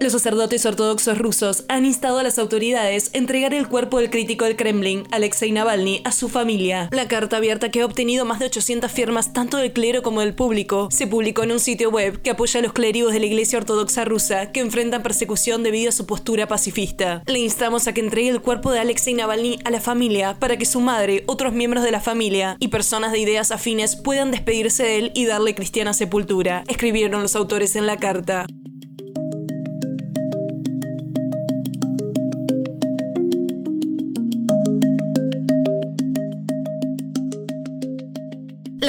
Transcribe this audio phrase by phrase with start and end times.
[0.00, 4.46] Los sacerdotes ortodoxos rusos han instado a las autoridades a entregar el cuerpo del crítico
[4.46, 6.88] del Kremlin, Alexei Navalny, a su familia.
[6.90, 10.32] La carta abierta que ha obtenido más de 800 firmas tanto del clero como del
[10.32, 13.58] público se publicó en un sitio web que apoya a los clérigos de la Iglesia
[13.58, 17.22] Ortodoxa rusa que enfrentan persecución debido a su postura pacifista.
[17.26, 20.64] Le instamos a que entregue el cuerpo de Alexei Navalny a la familia para que
[20.64, 24.96] su madre, otros miembros de la familia y personas de ideas afines puedan despedirse de
[24.96, 28.46] él y darle cristiana sepultura, escribieron los autores en la carta.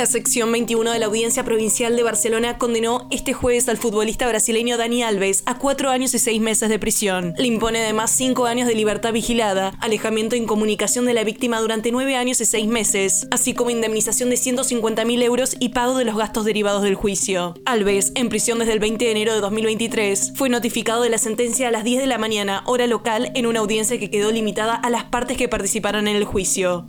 [0.01, 4.75] La sección 21 de la Audiencia Provincial de Barcelona condenó este jueves al futbolista brasileño
[4.75, 7.35] Dani Alves a cuatro años y seis meses de prisión.
[7.37, 11.91] Le impone además cinco años de libertad vigilada, alejamiento e incomunicación de la víctima durante
[11.91, 16.17] nueve años y seis meses, así como indemnización de 150.000 euros y pago de los
[16.17, 17.53] gastos derivados del juicio.
[17.67, 21.67] Alves, en prisión desde el 20 de enero de 2023, fue notificado de la sentencia
[21.67, 24.89] a las 10 de la mañana, hora local, en una audiencia que quedó limitada a
[24.89, 26.87] las partes que participaron en el juicio.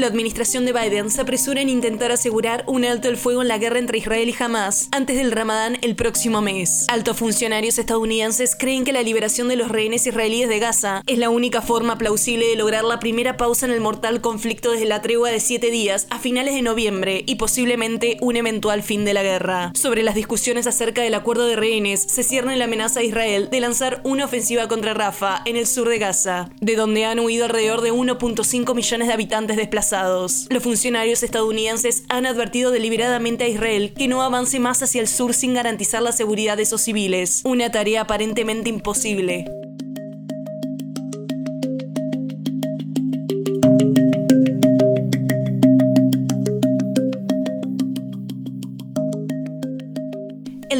[0.00, 3.58] La administración de Biden se apresura en intentar asegurar un alto el fuego en la
[3.58, 6.86] guerra entre Israel y Hamas antes del Ramadán el próximo mes.
[6.88, 11.28] Altos funcionarios estadounidenses creen que la liberación de los rehenes israelíes de Gaza es la
[11.28, 15.28] única forma plausible de lograr la primera pausa en el mortal conflicto desde la tregua
[15.30, 19.70] de siete días a finales de noviembre y posiblemente un eventual fin de la guerra.
[19.74, 23.60] Sobre las discusiones acerca del acuerdo de rehenes, se cierne la amenaza a Israel de
[23.60, 27.82] lanzar una ofensiva contra Rafa en el sur de Gaza, de donde han huido alrededor
[27.82, 34.08] de 1.5 millones de habitantes desplazados los funcionarios estadounidenses han advertido deliberadamente a Israel que
[34.08, 38.02] no avance más hacia el sur sin garantizar la seguridad de esos civiles, una tarea
[38.02, 39.46] aparentemente imposible.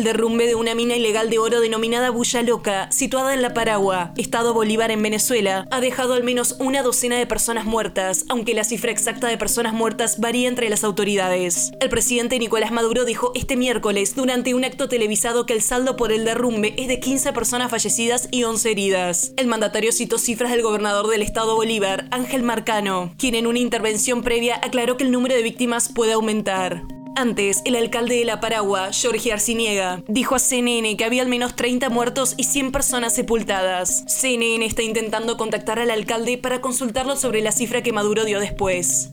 [0.00, 4.14] El derrumbe de una mina ilegal de oro denominada Bulla Loca, situada en La Paragua,
[4.16, 8.64] Estado Bolívar en Venezuela, ha dejado al menos una docena de personas muertas, aunque la
[8.64, 11.72] cifra exacta de personas muertas varía entre las autoridades.
[11.80, 16.12] El presidente Nicolás Maduro dijo este miércoles durante un acto televisado que el saldo por
[16.12, 19.32] el derrumbe es de 15 personas fallecidas y 11 heridas.
[19.36, 24.22] El mandatario citó cifras del gobernador del Estado Bolívar, Ángel Marcano, quien en una intervención
[24.22, 26.84] previa aclaró que el número de víctimas puede aumentar.
[27.20, 31.54] Antes, el alcalde de La Paragua, Jorge Arciniega, dijo a CNN que había al menos
[31.54, 34.04] 30 muertos y 100 personas sepultadas.
[34.06, 39.10] CNN está intentando contactar al alcalde para consultarlo sobre la cifra que Maduro dio después.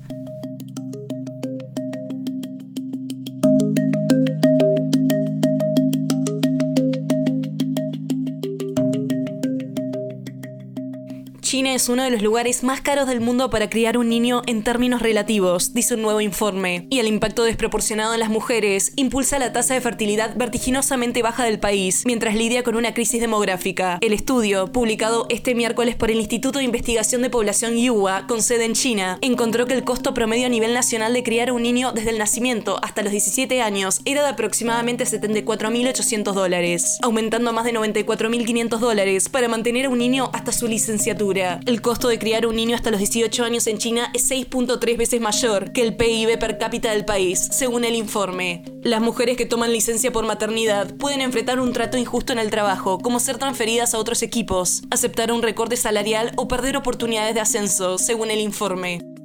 [11.47, 14.63] China es uno de los lugares más caros del mundo para criar un niño en
[14.63, 19.53] términos relativos, dice un nuevo informe, y el impacto desproporcionado en las mujeres impulsa la
[19.53, 23.97] tasa de fertilidad vertiginosamente baja del país, mientras lidia con una crisis demográfica.
[24.01, 28.65] El estudio, publicado este miércoles por el Instituto de Investigación de Población Yuhua, con sede
[28.65, 32.09] en China, encontró que el costo promedio a nivel nacional de criar un niño desde
[32.09, 37.71] el nacimiento hasta los 17 años era de aproximadamente 74.800 dólares, aumentando a más de
[37.71, 41.36] 94.500 dólares para mantener a un niño hasta su licenciatura.
[41.37, 45.21] El costo de criar un niño hasta los 18 años en China es 6.3 veces
[45.21, 48.63] mayor que el PIB per cápita del país, según el informe.
[48.81, 52.97] Las mujeres que toman licencia por maternidad pueden enfrentar un trato injusto en el trabajo,
[52.97, 57.97] como ser transferidas a otros equipos, aceptar un recorte salarial o perder oportunidades de ascenso,
[57.99, 59.16] según el informe.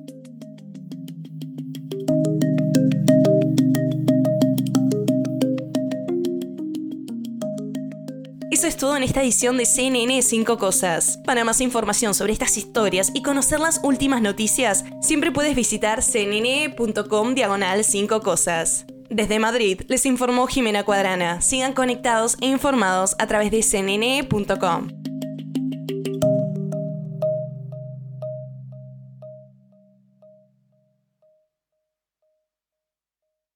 [8.62, 11.19] Eso es todo en esta edición de CNN 5 Cosas.
[11.25, 17.35] Para más información sobre estas historias y conocer las últimas noticias, siempre puedes visitar cnn.com
[17.35, 18.87] diagonal 5 Cosas.
[19.11, 21.41] Desde Madrid les informó Jimena Cuadrana.
[21.41, 25.01] Sigan conectados e informados a través de cnn.com.